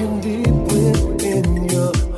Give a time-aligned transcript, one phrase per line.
[0.00, 0.36] can be
[0.72, 2.09] within your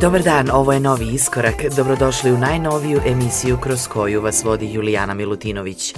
[0.00, 1.54] Dobar dan, ovo je Novi Iskorak.
[1.76, 5.94] Dobrodošli u najnoviju emisiju kroz koju vas vodi Julijana Milutinović.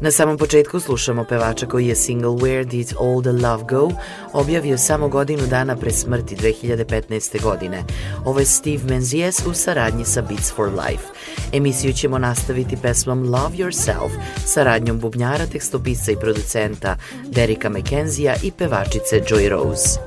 [0.00, 3.90] Na samom početku slušamo pevača koji je single Where Did All the Love Go
[4.32, 7.42] objavio samo godinu dana pre smrti 2015.
[7.42, 7.84] godine.
[8.24, 11.04] Ovo je Steve Menzies u saradnji sa Beats for Life.
[11.52, 14.10] Emisiju ćemo nastaviti pesmom Love Yourself,
[14.44, 20.00] saradnjom bubnjara, tekstopisa i producenta Derika McKenzija i pevačice Joy Rose.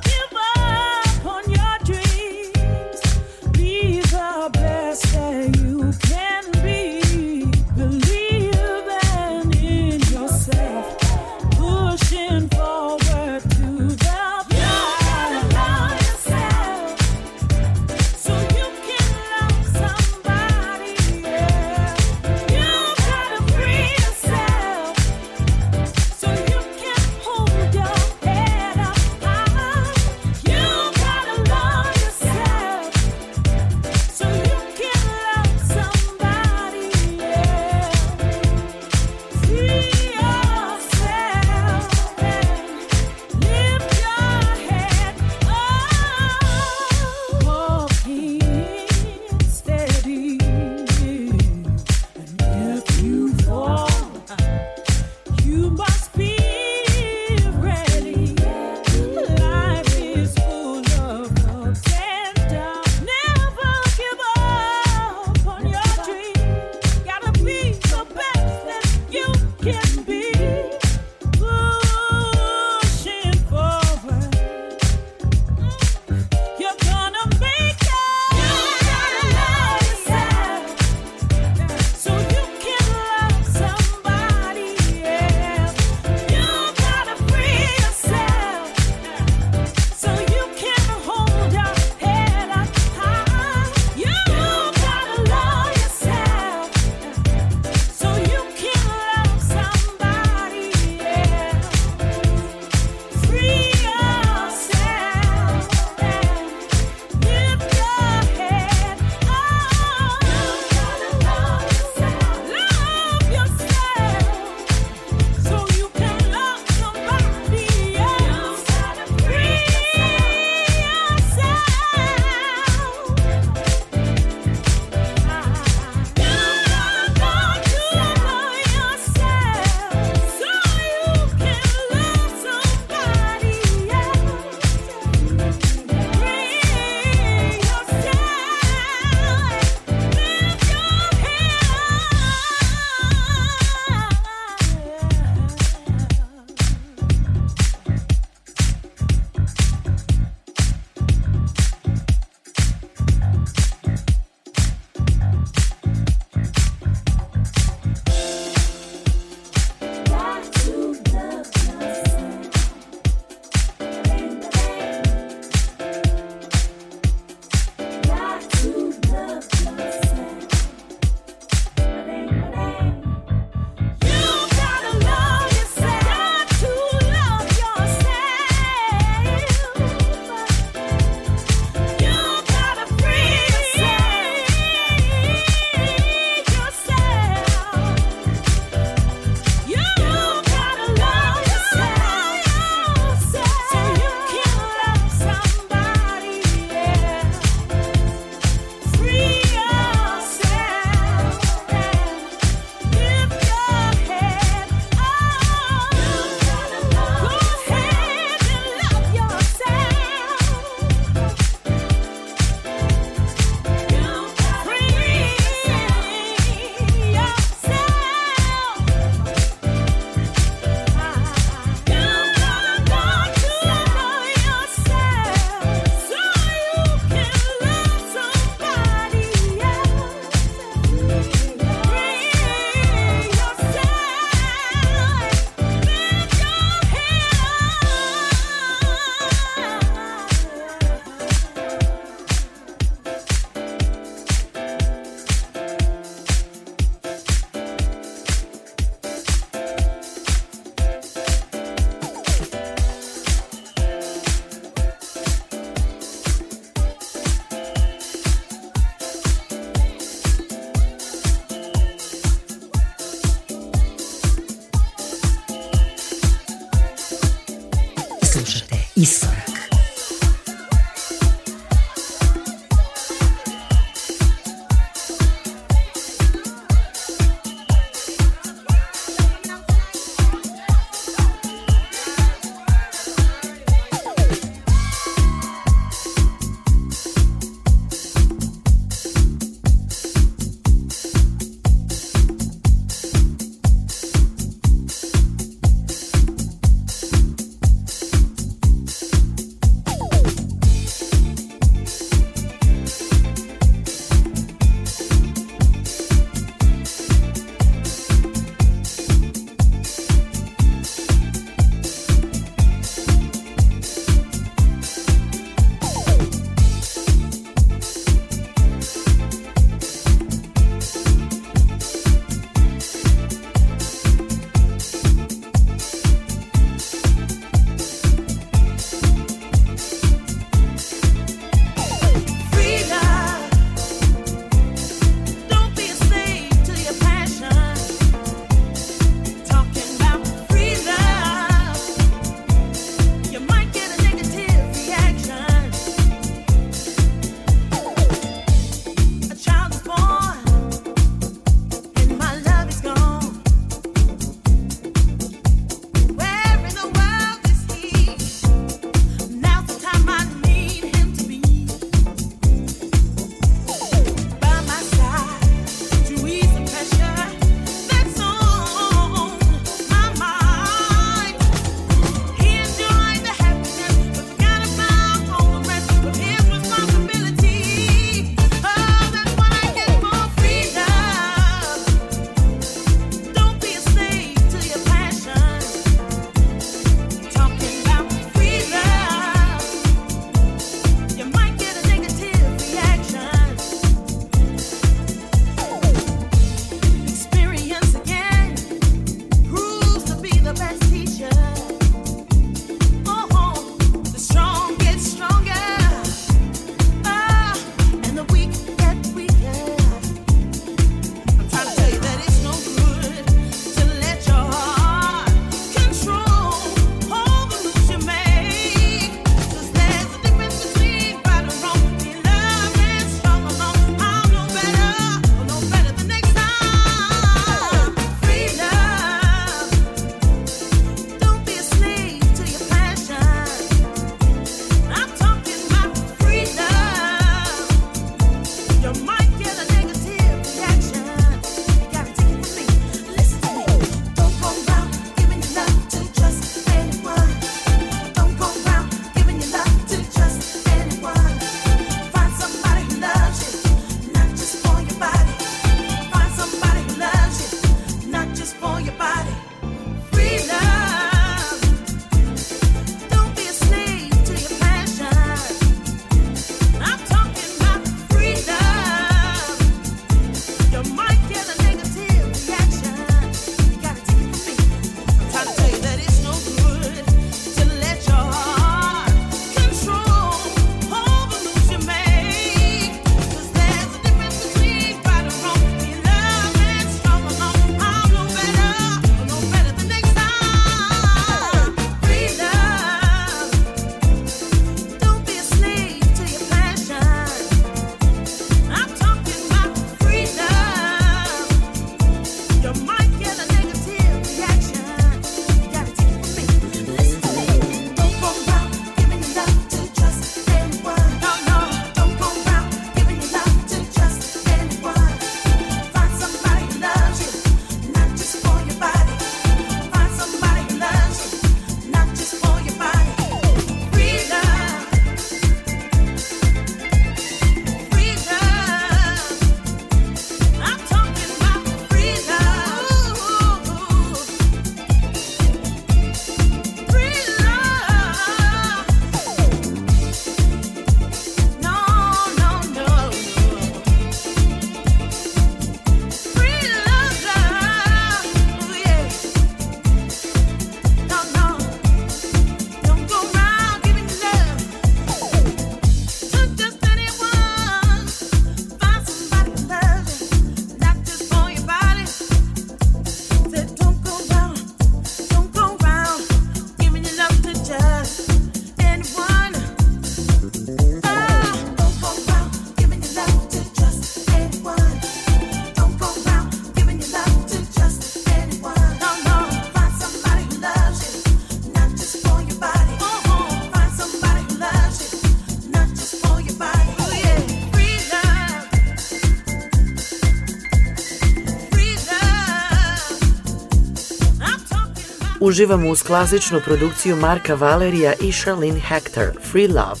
[595.52, 600.00] Uživamo uz klasičnu produkciju Marka Valerija i Charlene Hector, Free Love,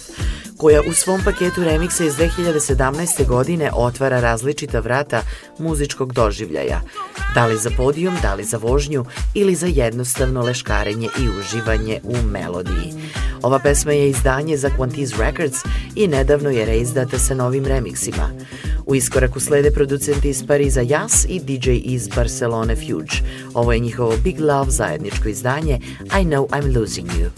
[0.56, 3.26] koja u svom paketu remiksa iz 2017.
[3.26, 5.22] godine otvara različita vrata
[5.58, 6.80] muzičkog doživljaja,
[7.34, 12.16] da li za podijum, da li za vožnju ili za jednostavno leškarenje i uživanje u
[12.26, 12.94] melodiji.
[13.42, 15.58] Ova pesma je izdanje za Quantiz Records
[15.94, 18.30] i nedavno je reizdata sa novim remiksima.
[18.86, 23.16] U iskoraku slede producenti iz Pariza Jas i DJ iz Barcelone Fuge.
[23.54, 27.28] Ovo je njihovo Big Love zajedničko izdanje I Know I'm Losing You.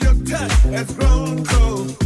[0.00, 1.99] your touch has grown cold.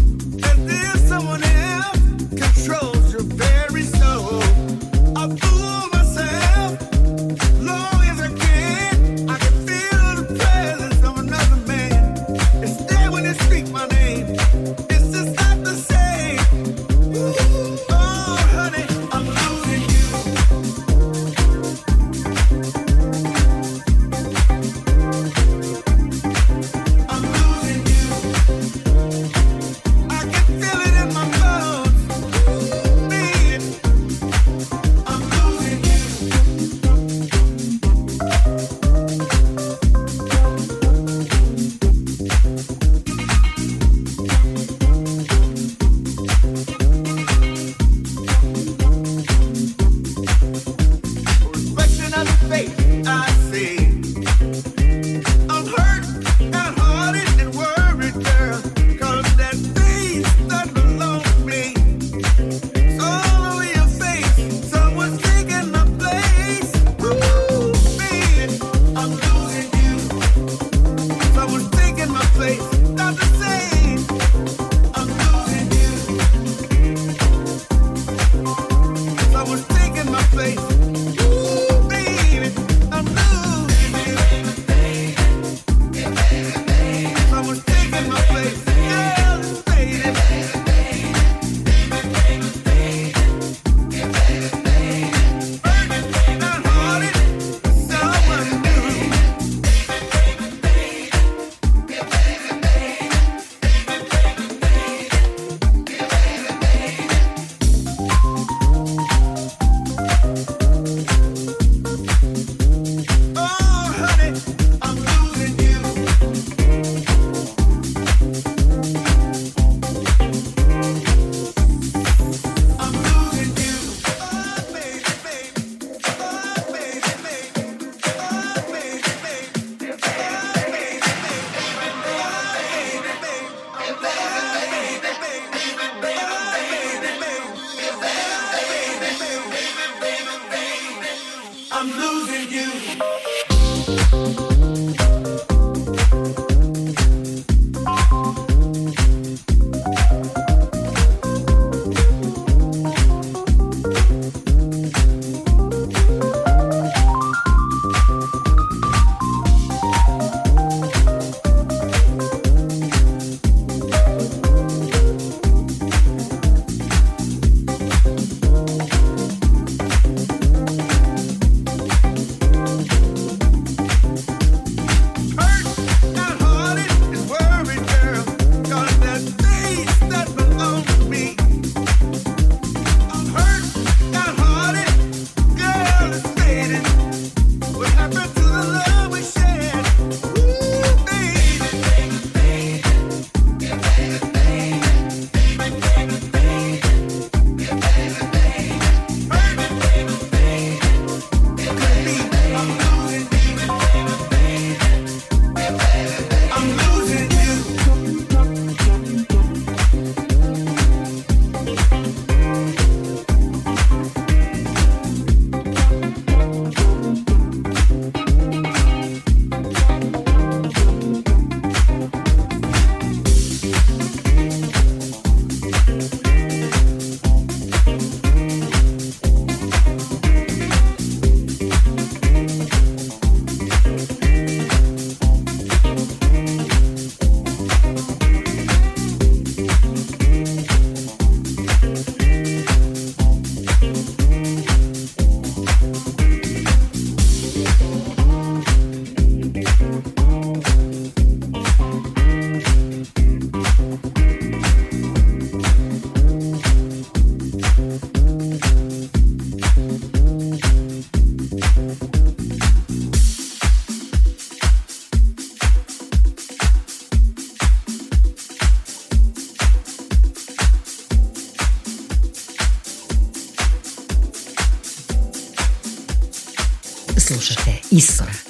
[277.94, 278.43] 意思了。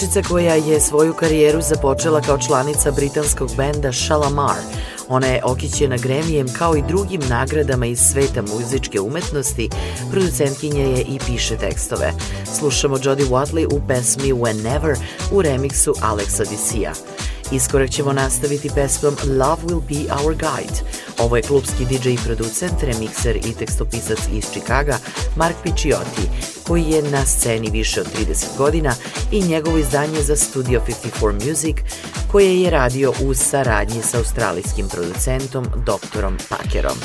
[0.00, 4.56] Pevačica koja je svoju karijeru započela kao članica britanskog benda Shalamar.
[5.08, 9.70] Ona je okićena gremijem kao i drugim nagradama iz sveta muzičke umetnosti,
[10.10, 12.12] producentkinja je i piše tekstove.
[12.58, 14.96] Slušamo Jodie Watley u pesmi Whenever
[15.32, 16.92] u remiksu Alexa Disia.
[17.52, 20.80] Iskorak ćemo nastaviti pesmom Love Will Be Our Guide.
[21.20, 24.98] Ovo je klubski DJ i producent, remikser i tekstopisac iz Čikaga,
[25.36, 26.28] Mark Picciotti,
[26.66, 28.94] koji je na sceni više od 30 godina
[29.32, 30.80] i njegovo izdanje za Studio
[31.20, 31.76] 54 Music,
[32.32, 36.96] koje je radio u saradnji sa australijskim producentom doktorom Pakerom.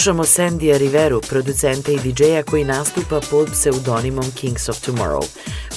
[0.00, 5.24] Slušamo Sandija Riveru, producenta i DJ-a koji nastupa pod pseudonimom Kings of Tomorrow.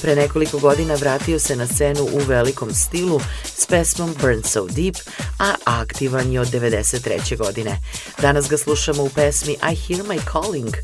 [0.02, 4.96] Pre nekoliko godina vratio se na scenu u velikom stilu s pesmom Burn So Deep,
[5.38, 7.36] a aktivan je od 93.
[7.38, 7.80] godine.
[8.20, 10.74] Danas ga slušamo u pesmi I Hear My Calling,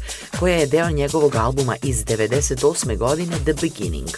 [0.41, 2.97] koja je deo njegovog albuma iz 98.
[2.97, 4.09] godine The Beginning.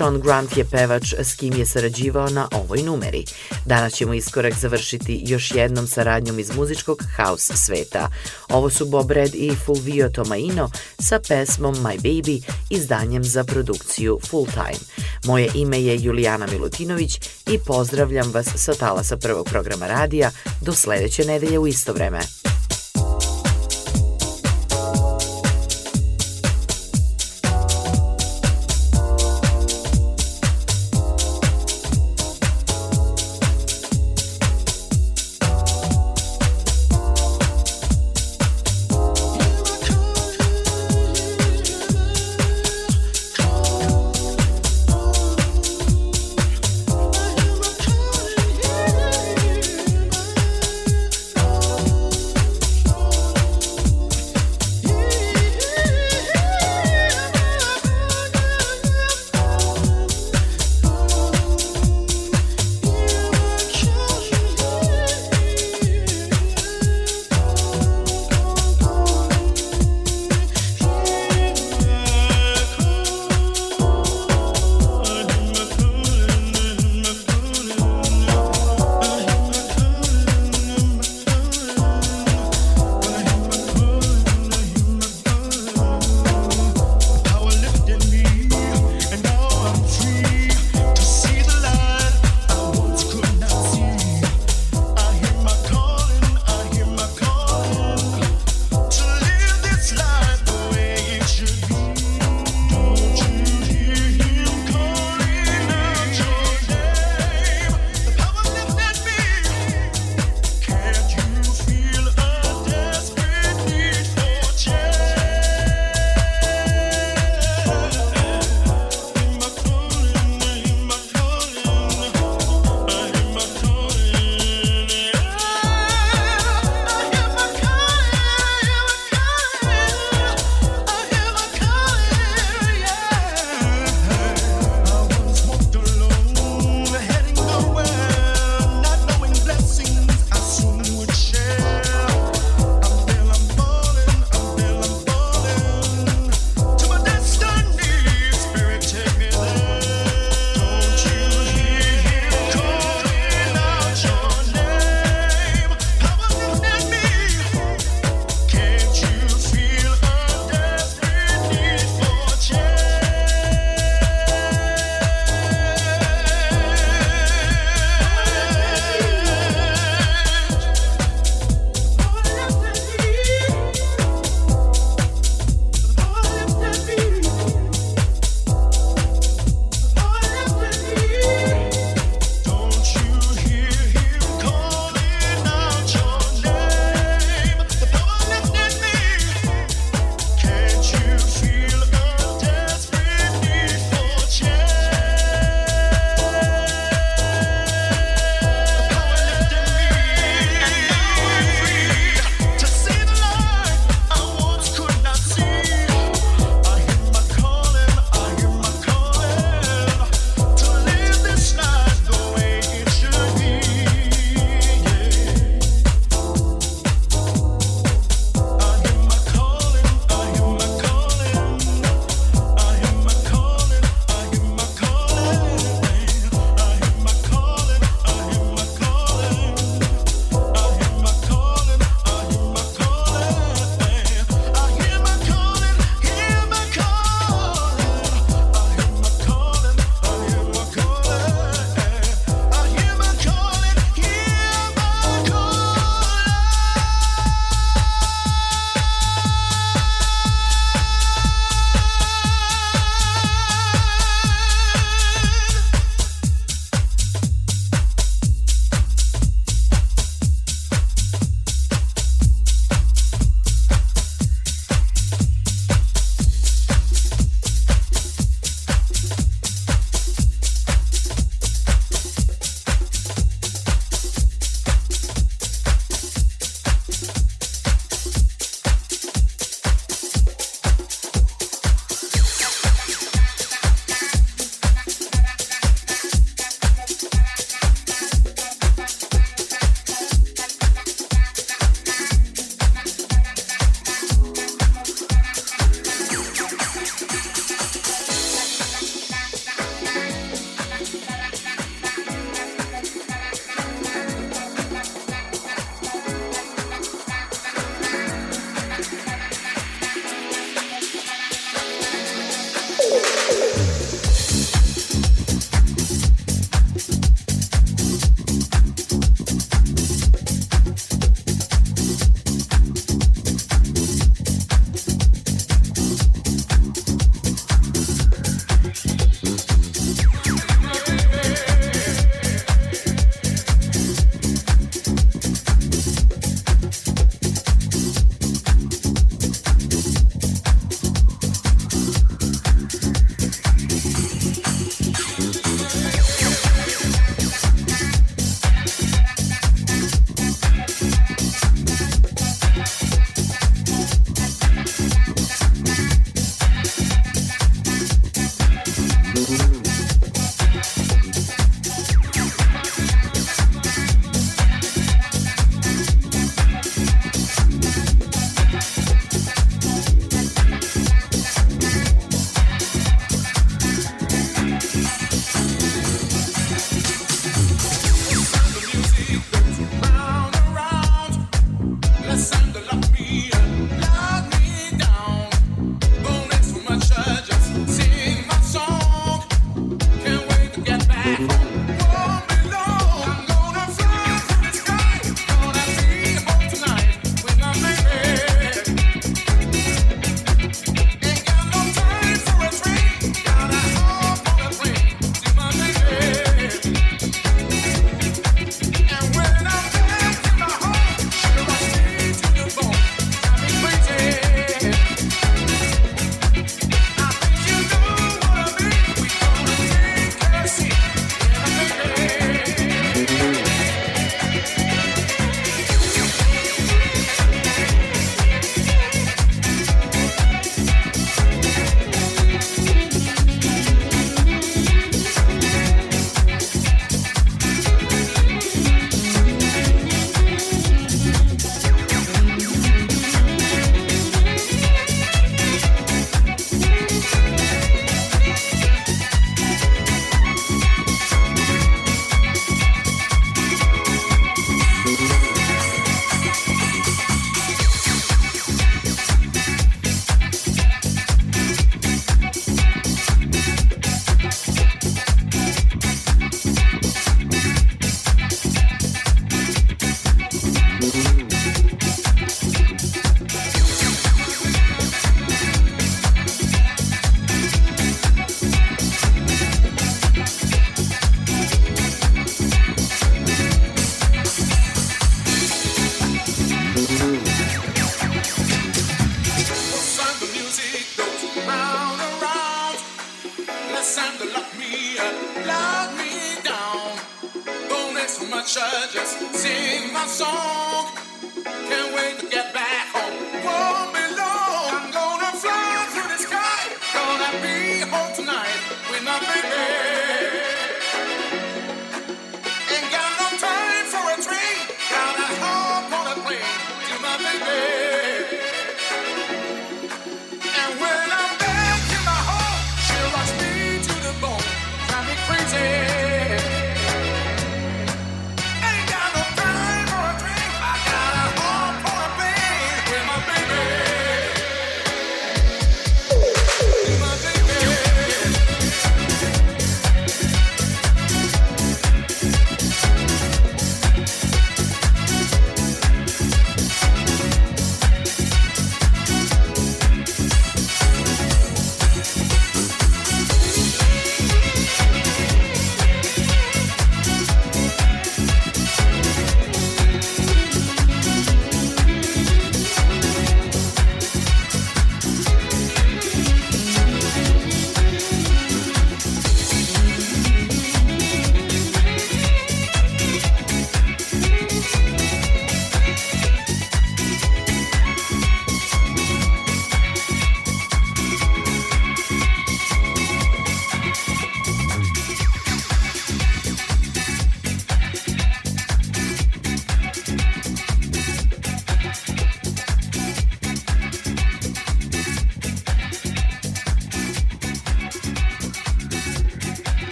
[0.00, 3.24] Sean Grant je pevač s kim je sarađivao na ovoj numeri.
[3.64, 8.08] Danas ćemo iskorak završiti još jednom saradnjom iz muzičkog house sveta.
[8.48, 14.46] Ovo su Bob Red i Fulvio Tomaino sa pesmom My Baby, izdanjem za produkciju Full
[14.46, 14.84] Time.
[15.24, 20.30] Moje ime je Julijana Milutinović i pozdravljam vas sa talasa prvog programa radija
[20.60, 22.39] do sledeće nedelje u isto vreme.